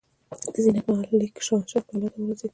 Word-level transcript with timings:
د 0.53 0.55
زینت 0.63 0.85
محل 0.91 1.13
لیک 1.21 1.35
شاهنشاه 1.47 1.83
کلا 1.87 2.07
ته 2.13 2.17
ورسېد. 2.19 2.49